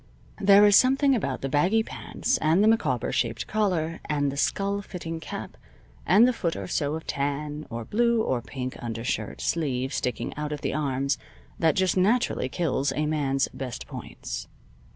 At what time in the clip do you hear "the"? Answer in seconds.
1.41-1.47, 2.63-2.67, 4.31-4.35, 6.27-6.33, 10.61-10.73